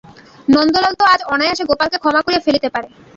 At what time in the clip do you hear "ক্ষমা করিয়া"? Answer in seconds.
1.99-2.45